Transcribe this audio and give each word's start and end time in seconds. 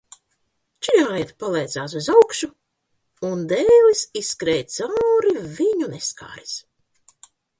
Čigāniete 0.85 1.35
palēcās 1.43 1.93
uz 1.99 2.07
augšu 2.13 2.49
un 3.29 3.45
dēlis 3.53 4.01
izskrēja 4.23 4.67
cauri 4.79 5.35
viņu 5.61 5.93
neskāris. 5.95 6.57